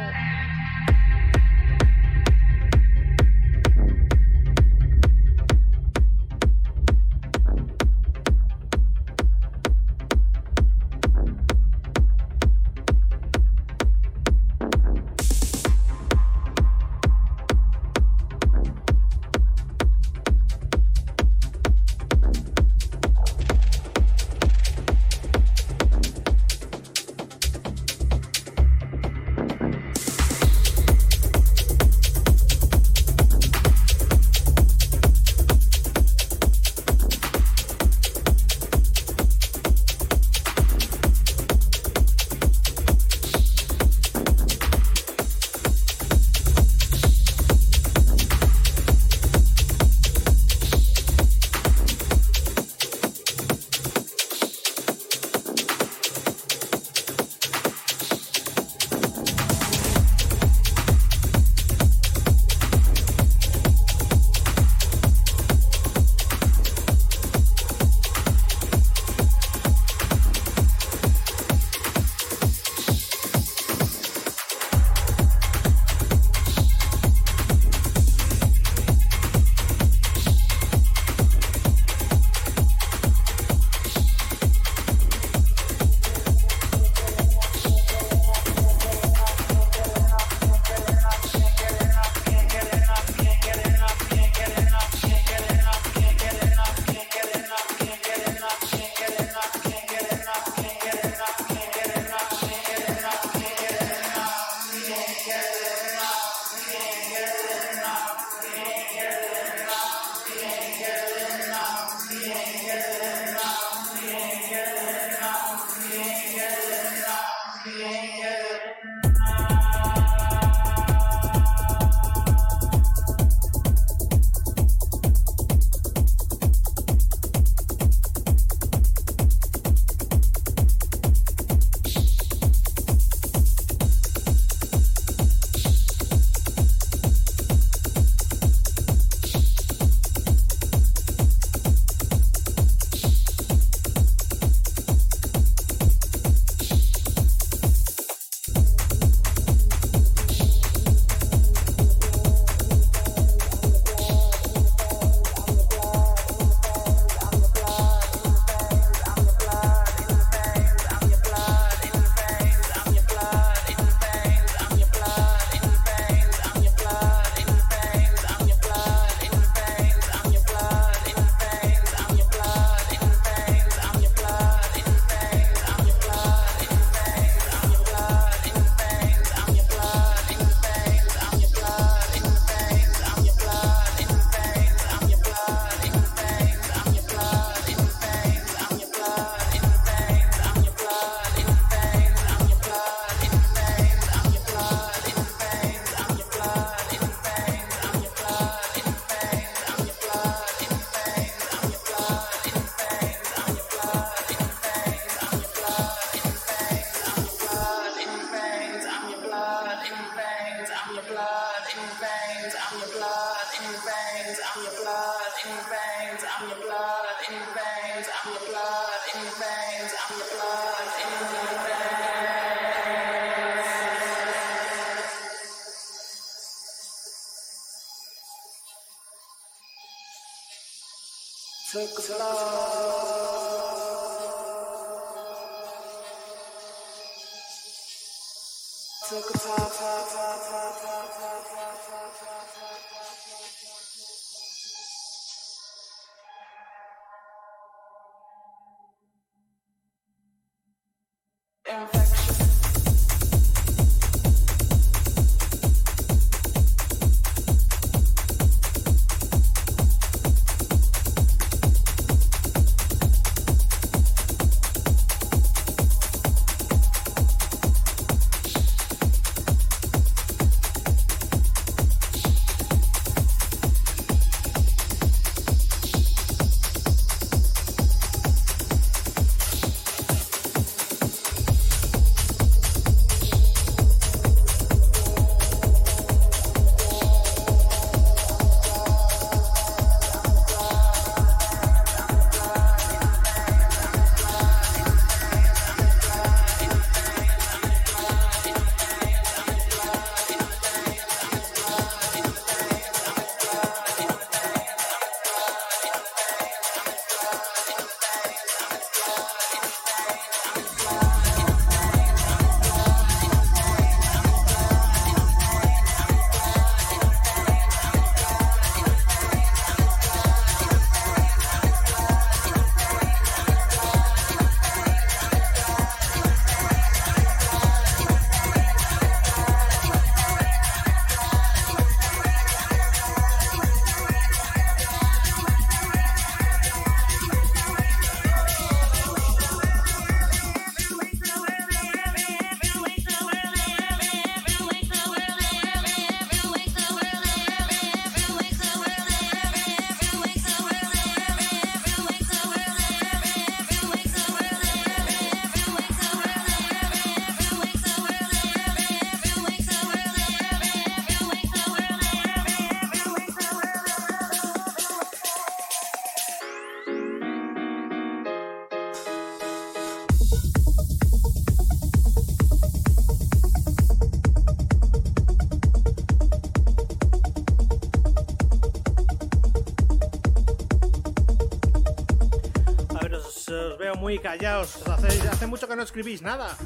Hace, 384.25 385.29
hace, 385.29 385.47
mucho 385.47 385.69
que 385.69 385.77
no 385.77 385.83
escribís 385.83 386.23
nada. 386.23 386.57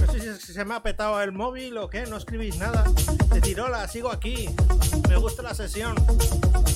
No 0.00 0.12
sé 0.12 0.38
si 0.38 0.52
se 0.52 0.64
me 0.64 0.74
ha 0.74 0.82
petado 0.82 1.20
el 1.20 1.32
móvil 1.32 1.76
o 1.78 1.90
qué, 1.90 2.06
no 2.06 2.16
escribís 2.16 2.56
nada. 2.56 2.84
De 3.32 3.40
tirola, 3.40 3.86
sigo 3.86 4.10
aquí. 4.10 4.48
Me 5.08 5.16
gusta 5.16 5.42
la 5.42 5.54
sesión. 5.54 5.94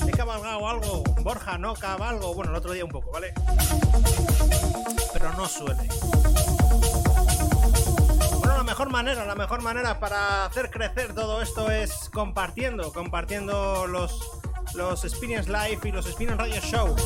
He 0.06 0.10
cabalgado 0.10 0.68
algo. 0.68 1.02
Borja, 1.22 1.58
no 1.58 1.74
cabalgo. 1.74 2.34
Bueno, 2.34 2.52
el 2.52 2.58
otro 2.58 2.72
día 2.72 2.84
un 2.84 2.90
poco, 2.90 3.10
¿vale? 3.10 3.32
Pero 5.12 5.32
no 5.32 5.48
suele. 5.48 5.88
Bueno, 8.38 8.56
la 8.56 8.64
mejor 8.64 8.90
manera, 8.90 9.24
la 9.24 9.34
mejor 9.34 9.62
manera 9.62 9.98
para 10.00 10.44
hacer 10.46 10.70
crecer 10.70 11.14
todo 11.14 11.40
esto 11.40 11.70
es 11.70 12.10
compartiendo, 12.12 12.92
compartiendo 12.92 13.86
los, 13.86 14.39
los 14.74 15.04
Experience 15.04 15.50
Live 15.50 15.80
y 15.84 15.92
los 15.92 16.06
Experience 16.06 16.42
Radio 16.42 16.60
Show. 16.60 16.96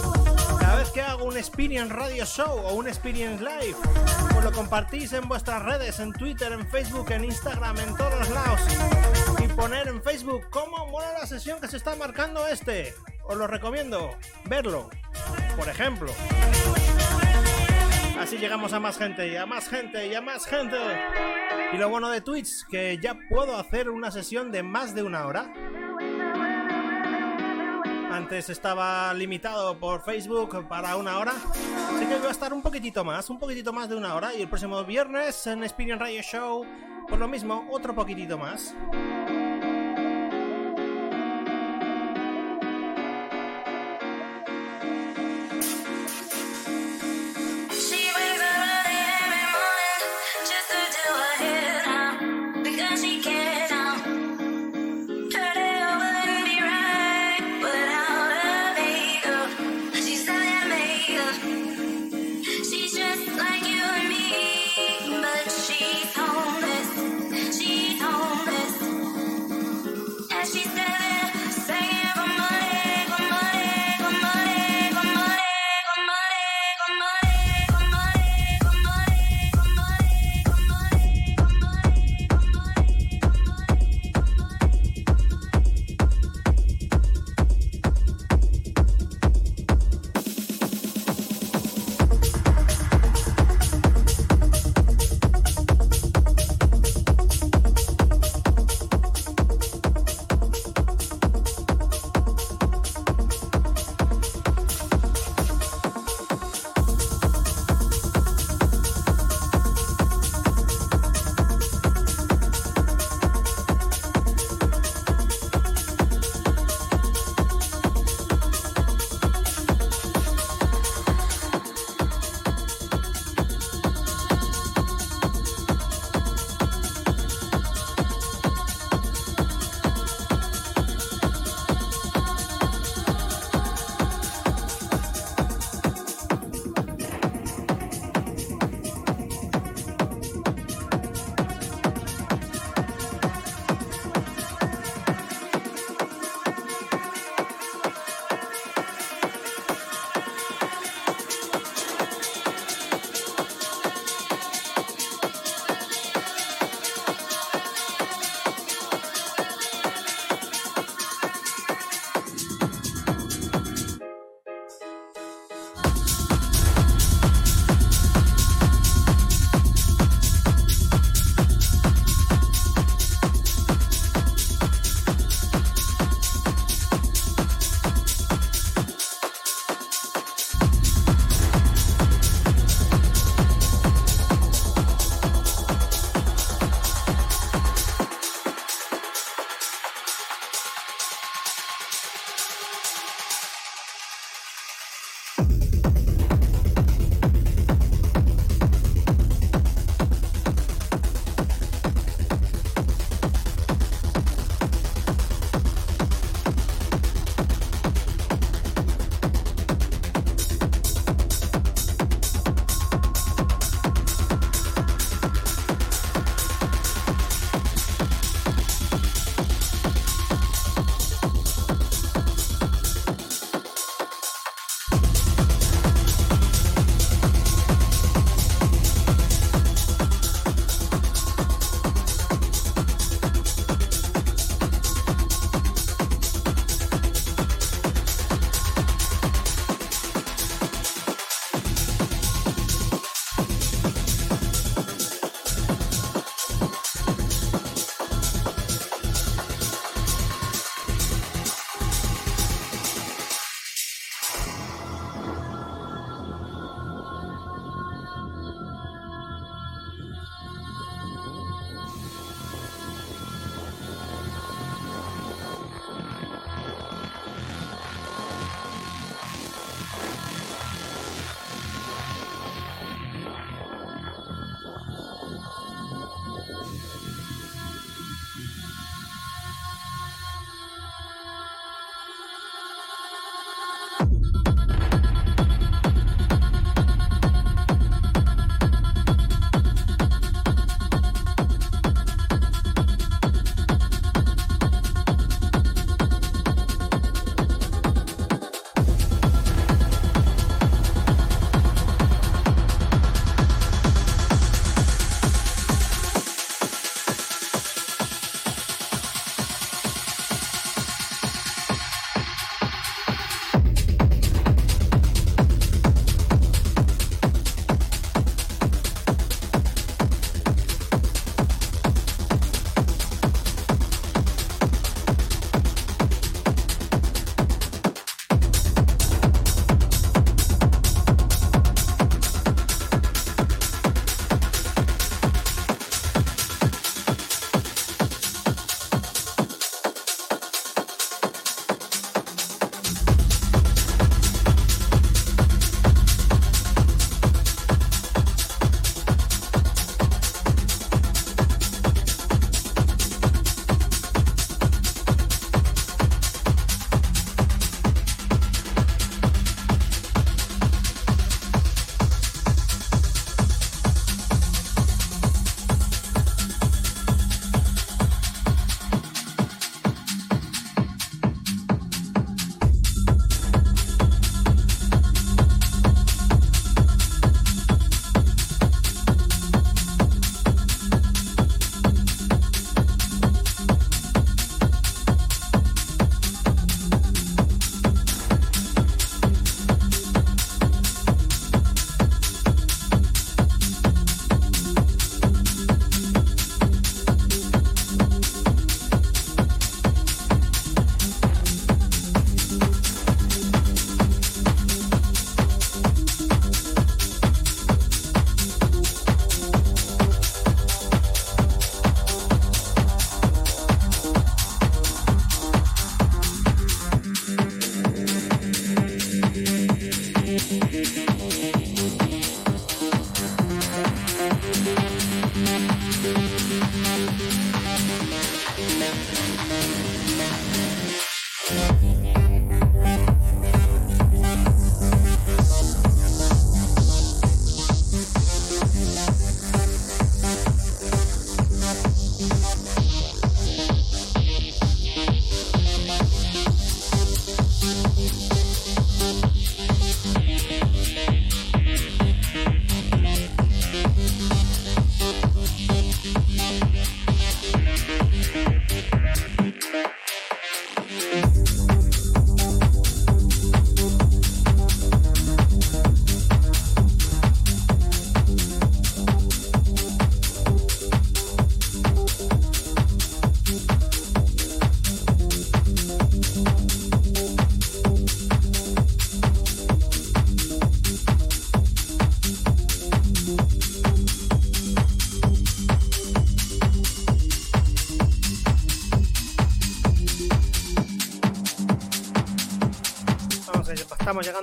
Cada 0.58 0.76
vez 0.76 0.90
que 0.90 1.00
hago 1.02 1.24
un 1.24 1.36
Experience 1.36 1.92
Radio 1.92 2.24
Show 2.24 2.58
o 2.58 2.74
un 2.74 2.88
Experience 2.88 3.42
Live, 3.42 3.76
pues 4.32 4.44
lo 4.44 4.52
compartís 4.52 5.12
en 5.12 5.28
vuestras 5.28 5.62
redes, 5.62 6.00
en 6.00 6.12
Twitter, 6.12 6.52
en 6.52 6.66
Facebook, 6.68 7.10
en 7.10 7.24
Instagram, 7.24 7.78
en 7.78 7.96
todos 7.96 8.18
los 8.18 8.30
lados. 8.30 8.60
Y 9.42 9.48
poner 9.48 9.88
en 9.88 10.02
Facebook 10.02 10.42
cómo 10.50 10.86
mola 10.86 11.12
la 11.12 11.26
sesión 11.26 11.60
que 11.60 11.68
se 11.68 11.76
está 11.76 11.96
marcando 11.96 12.46
este. 12.46 12.94
Os 13.24 13.36
lo 13.36 13.46
recomiendo, 13.46 14.10
verlo, 14.46 14.90
por 15.56 15.68
ejemplo. 15.68 16.12
Así 18.18 18.38
llegamos 18.38 18.72
a 18.72 18.80
más 18.80 18.96
gente 18.96 19.28
y 19.28 19.36
a 19.36 19.44
más 19.44 19.68
gente 19.68 20.06
y 20.06 20.14
a 20.14 20.20
más 20.20 20.46
gente. 20.46 20.78
Y 21.72 21.76
lo 21.76 21.88
bueno 21.88 22.08
de 22.10 22.20
Twitch, 22.20 22.66
que 22.70 22.98
ya 22.98 23.18
puedo 23.28 23.56
hacer 23.58 23.90
una 23.90 24.10
sesión 24.10 24.52
de 24.52 24.62
más 24.62 24.94
de 24.94 25.02
una 25.02 25.26
hora. 25.26 25.52
Antes 28.14 28.48
estaba 28.48 29.12
limitado 29.12 29.76
por 29.76 30.00
Facebook 30.00 30.68
para 30.68 30.96
una 30.96 31.18
hora. 31.18 31.32
Así 31.32 32.06
que 32.06 32.16
voy 32.16 32.28
a 32.28 32.30
estar 32.30 32.52
un 32.52 32.62
poquitito 32.62 33.02
más, 33.02 33.28
un 33.28 33.40
poquitito 33.40 33.72
más 33.72 33.88
de 33.88 33.96
una 33.96 34.14
hora. 34.14 34.32
Y 34.32 34.42
el 34.42 34.48
próximo 34.48 34.84
viernes 34.84 35.48
en 35.48 35.64
Experience 35.64 36.00
Radio 36.00 36.22
Show, 36.22 36.64
por 37.08 37.18
lo 37.18 37.26
mismo, 37.26 37.66
otro 37.72 37.92
poquitito 37.92 38.38
más. 38.38 38.72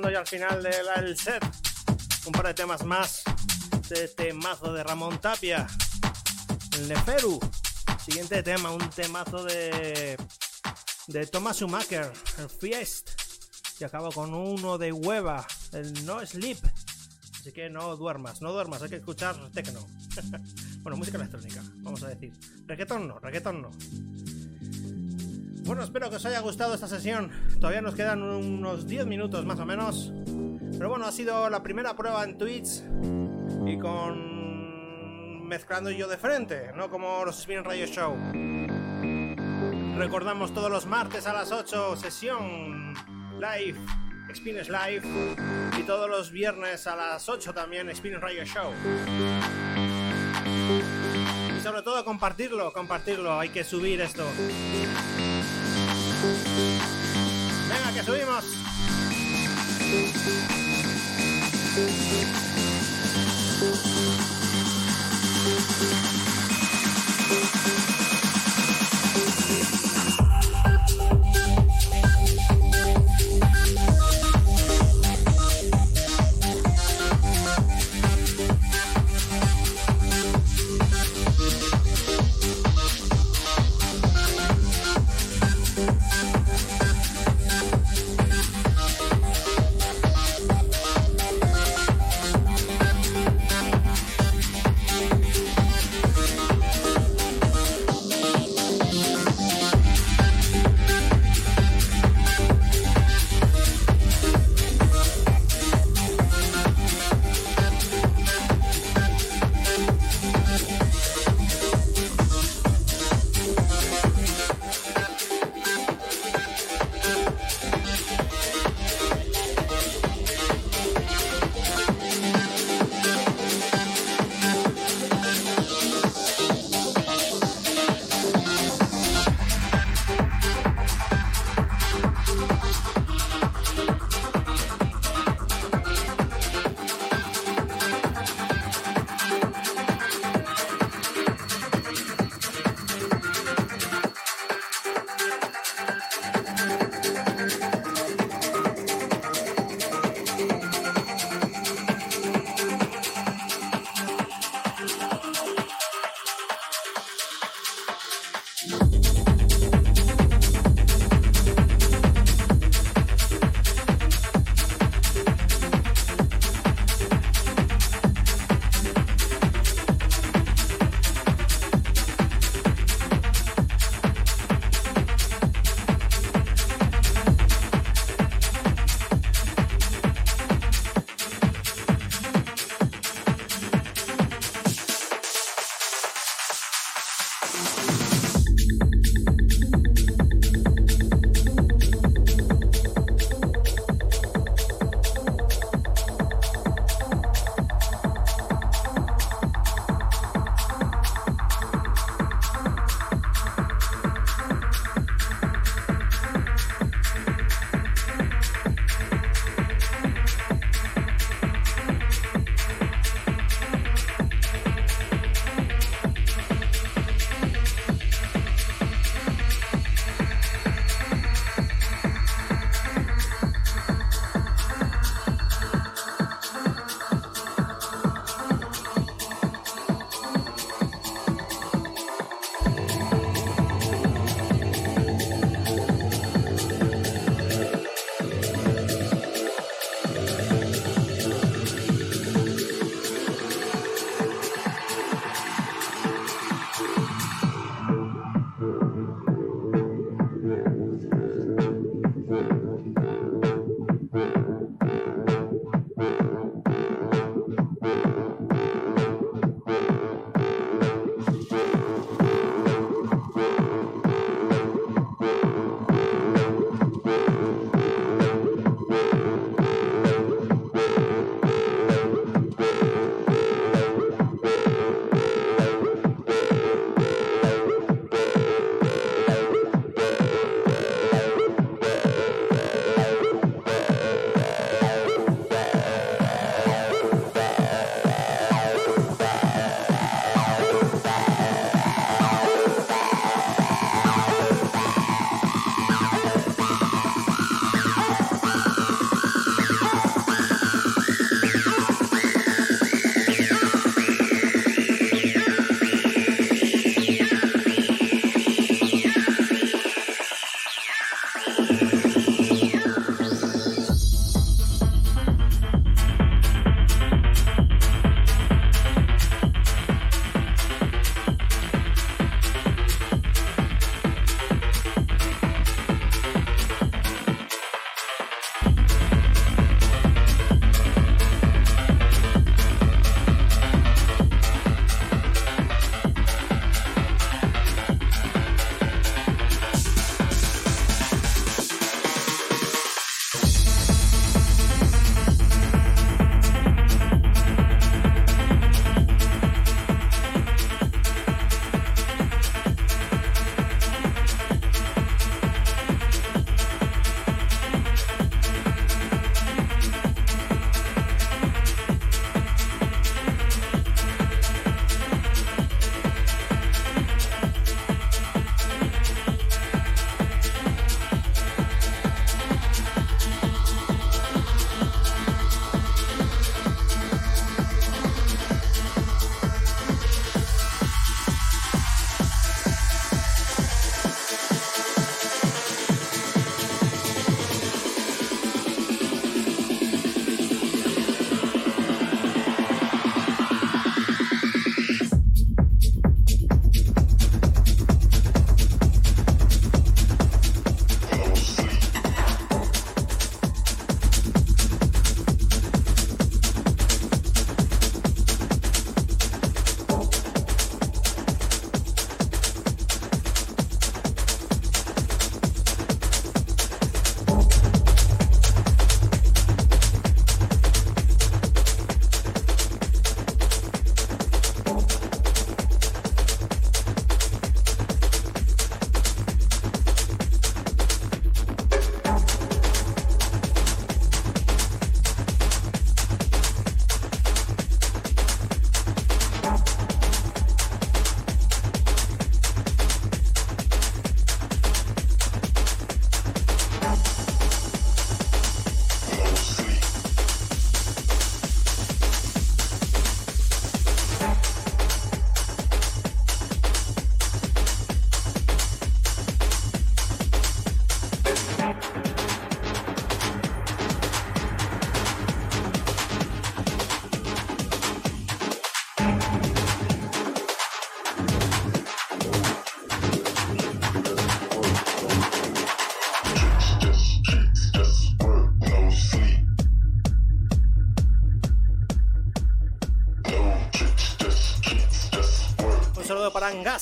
Llegando 0.01 0.09
ya 0.09 0.19
al 0.19 0.27
final 0.27 0.63
del 0.63 1.17
set. 1.17 1.43
Un 2.25 2.31
par 2.31 2.47
de 2.47 2.53
temas 2.53 2.83
más 2.85 3.23
de 3.89 4.07
temazo 4.07 4.73
de 4.73 4.83
Ramón 4.83 5.19
Tapia. 5.19 5.67
El 6.73 6.87
Neferu. 6.87 7.39
Siguiente 8.03 8.41
tema, 8.41 8.71
un 8.71 8.89
temazo 8.89 9.43
de 9.43 10.17
de 11.07 11.27
Thomas 11.27 11.57
Schumacher, 11.57 12.11
el 12.39 12.49
Fiest. 12.49 13.09
Y 13.79 13.83
acabo 13.83 14.11
con 14.11 14.33
uno 14.33 14.77
de 14.77 14.91
Hueva, 14.91 15.45
el 15.73 16.05
No 16.05 16.25
Sleep. 16.25 16.57
Así 17.39 17.51
que 17.51 17.69
no 17.69 17.95
duermas, 17.95 18.41
no 18.41 18.53
duermas, 18.53 18.81
hay 18.83 18.89
que 18.89 18.97
escuchar 18.97 19.35
techno. 19.51 19.85
bueno, 20.83 20.97
música 20.97 21.17
electrónica, 21.17 21.63
vamos 21.77 22.03
a 22.03 22.09
decir. 22.09 22.33
Reggaeton 22.67 23.07
no, 23.07 23.19
reggaeton 23.19 23.61
no. 23.61 23.71
Bueno, 25.63 25.83
espero 25.83 26.09
que 26.09 26.15
os 26.15 26.25
haya 26.25 26.39
gustado 26.39 26.73
esta 26.73 26.87
sesión. 26.87 27.31
Todavía 27.59 27.81
nos 27.81 27.95
quedan 27.95 28.23
unos 28.23 28.87
10 28.87 29.05
minutos 29.05 29.45
más 29.45 29.59
o 29.59 29.65
menos. 29.65 30.11
Pero 30.77 30.89
bueno, 30.89 31.05
ha 31.05 31.11
sido 31.11 31.49
la 31.49 31.61
primera 31.61 31.95
prueba 31.95 32.23
en 32.23 32.37
Twitch. 32.37 32.81
Y 33.65 33.77
con. 33.77 35.47
mezclando 35.47 35.91
yo 35.91 36.07
de 36.07 36.17
frente, 36.17 36.71
no 36.75 36.89
como 36.89 37.23
los 37.25 37.39
Spin 37.39 37.63
Radio 37.63 37.85
Show. 37.85 38.15
Recordamos 39.97 40.53
todos 40.53 40.71
los 40.71 40.87
martes 40.87 41.27
a 41.27 41.33
las 41.33 41.51
8, 41.51 41.95
sesión 41.95 42.93
live, 43.39 43.77
Experience 44.29 44.71
Live. 44.71 45.03
Y 45.79 45.83
todos 45.83 46.09
los 46.09 46.31
viernes 46.31 46.87
a 46.87 46.95
las 46.95 47.29
8 47.29 47.53
también, 47.53 47.89
Experience 47.89 48.25
Radio 48.25 48.45
Show. 48.45 48.71
Y 51.55 51.61
sobre 51.61 51.81
todo 51.83 52.03
compartirlo, 52.03 52.73
compartirlo, 52.73 53.39
hay 53.39 53.49
que 53.49 53.63
subir 53.63 54.01
esto. 54.01 54.25
Venga, 56.21 57.93
que 57.93 58.03
subimos. 58.03 58.45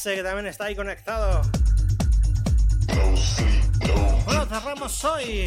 Que 0.04 0.24
también 0.24 0.48
está 0.48 0.66
ahí 0.66 0.76
conectado. 0.78 1.42
Bueno, 4.24 4.46
cerramos 4.46 5.04
hoy. 5.04 5.46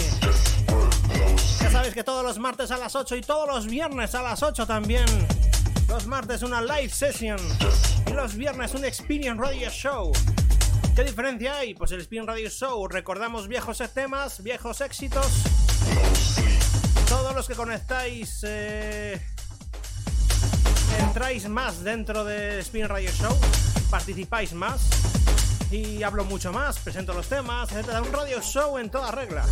Ya 1.61 1.71
sabéis 1.71 1.95
que 1.95 2.05
todos 2.05 2.23
los 2.23 2.39
martes 2.39 2.71
a 2.71 2.77
las 2.77 2.95
8 2.95 3.17
y 3.17 3.23
todos 3.23 3.49
los 3.49 3.67
viernes 3.67 4.15
a 4.15 4.21
las 4.21 4.43
8 4.43 4.67
también. 4.67 5.07
Los 5.89 6.07
martes 6.07 6.43
una 6.43 6.61
live 6.61 6.91
session 6.91 7.39
y 8.07 8.11
los 8.13 8.35
viernes 8.35 8.75
un 8.75 8.85
Experience 8.85 9.41
Radio 9.41 9.71
Show. 9.71 10.13
¿Qué 10.95 11.05
diferencia 11.05 11.57
hay? 11.57 11.73
Pues 11.73 11.91
el 11.93 12.01
Experience 12.01 12.31
Radio 12.31 12.51
Show 12.51 12.89
recordamos 12.89 13.49
viejos 13.49 13.83
temas, 13.95 14.43
viejos 14.43 14.83
éxitos. 14.83 15.29
Todos 17.09 17.35
los 17.35 17.49
que 17.49 17.55
conectáis 17.55 18.41
eh, 18.47 19.19
entráis 21.01 21.49
más 21.49 21.83
dentro 21.83 22.25
del 22.25 22.59
Spin 22.61 22.87
Radio 22.87 23.11
Show, 23.13 23.35
participáis 24.03 24.53
más 24.53 24.81
y 25.71 26.03
hablo 26.03 26.25
mucho 26.25 26.53
más, 26.53 26.77
presento 26.81 27.15
los 27.15 27.29
temas, 27.29 27.71
etc. 27.71 28.01
Un 28.05 28.13
radio 28.13 28.43
show 28.43 28.77
en 28.77 28.91
toda 28.91 29.13
regla. 29.13 29.47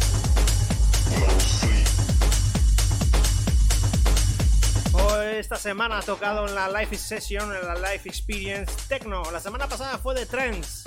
Hoy, 4.92 5.36
esta 5.36 5.54
semana 5.54 5.98
ha 5.98 6.02
tocado 6.02 6.48
en 6.48 6.56
la 6.56 6.68
live 6.68 6.98
session, 6.98 7.54
en 7.54 7.64
la 7.64 7.76
live 7.76 8.02
experience 8.06 8.72
techno. 8.88 9.22
La 9.30 9.38
semana 9.38 9.68
pasada 9.68 9.98
fue 9.98 10.16
de 10.16 10.26
trends. 10.26 10.82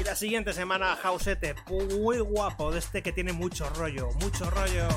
Y 0.00 0.04
la 0.04 0.16
siguiente 0.16 0.54
semana 0.54 0.96
Hausete, 1.02 1.56
muy 1.68 2.20
guapo, 2.20 2.72
de 2.72 2.78
este 2.78 3.02
que 3.02 3.12
tiene 3.12 3.34
mucho 3.34 3.68
rollo, 3.74 4.08
mucho 4.20 4.48
rollo. 4.48 4.88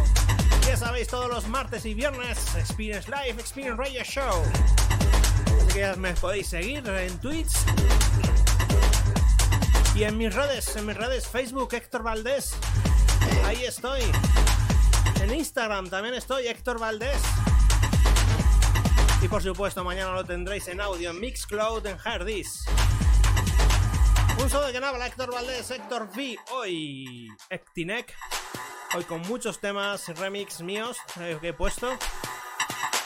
Ya 0.65 0.77
sabéis, 0.77 1.09
todos 1.09 1.27
los 1.27 1.45
martes 1.49 1.85
y 1.85 1.93
viernes, 1.93 2.55
Experience 2.55 3.11
Live, 3.11 3.41
Experience 3.41 3.75
Radio 3.75 4.01
Show. 4.05 5.00
Que 5.73 5.95
me 5.95 6.13
podéis 6.13 6.47
seguir 6.49 6.85
en 6.87 7.17
Twitch. 7.19 7.53
Y 9.95 10.03
en 10.03 10.17
mis 10.17 10.33
redes, 10.33 10.75
en 10.75 10.85
mis 10.85 10.97
redes 10.97 11.27
Facebook, 11.27 11.73
Héctor 11.73 12.03
Valdés. 12.03 12.53
Ahí 13.45 13.63
estoy. 13.63 14.01
En 15.21 15.33
Instagram 15.33 15.89
también 15.89 16.13
estoy, 16.15 16.47
Héctor 16.47 16.77
Valdés. 16.79 17.21
Y 19.21 19.27
por 19.29 19.41
supuesto, 19.41 19.83
mañana 19.83 20.13
lo 20.13 20.25
tendréis 20.25 20.67
en 20.67 20.81
audio 20.81 21.11
en 21.11 21.19
Mixcloud, 21.19 21.85
en 21.85 21.97
Hardis. 22.03 22.65
Un 24.39 24.49
saludo 24.49 24.67
de 24.67 24.73
que 24.73 24.85
habla 24.85 25.07
Héctor 25.07 25.31
Valdés, 25.31 25.71
Héctor 25.71 26.09
V. 26.13 26.37
Hoy, 26.51 27.29
Ectinec. 27.49 28.13
Hoy 28.93 29.03
con 29.05 29.21
muchos 29.21 29.59
temas 29.61 30.07
remix 30.17 30.61
míos 30.61 30.97
eh, 31.19 31.37
que 31.39 31.49
he 31.49 31.53
puesto 31.53 31.97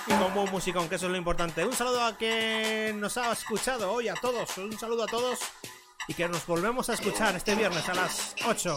y 0.07 0.14
con 0.14 0.34
buen 0.34 0.52
música, 0.52 0.80
aunque 0.80 0.95
eso 0.95 1.06
es 1.06 1.11
lo 1.11 1.18
importante. 1.18 1.65
Un 1.65 1.73
saludo 1.73 2.03
a 2.03 2.15
quien 2.15 2.99
nos 2.99 3.18
ha 3.18 3.32
escuchado 3.32 3.91
hoy, 3.91 4.07
a 4.07 4.14
todos, 4.15 4.57
un 4.57 4.77
saludo 4.77 5.03
a 5.03 5.07
todos 5.07 5.40
y 6.07 6.14
que 6.14 6.27
nos 6.27 6.45
volvemos 6.45 6.90
a 6.90 6.94
escuchar 6.94 7.36
este 7.36 7.56
viernes 7.56 7.88
a 7.90 7.94
las 7.94 8.36
8. 8.45 8.76